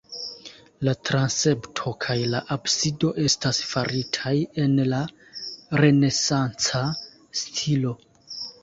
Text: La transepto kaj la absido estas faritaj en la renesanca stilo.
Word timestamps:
La 0.87 0.93
transepto 1.09 1.93
kaj 2.05 2.15
la 2.31 2.41
absido 2.57 3.11
estas 3.27 3.61
faritaj 3.75 4.35
en 4.65 4.77
la 4.95 5.03
renesanca 5.85 6.87
stilo. 7.45 7.99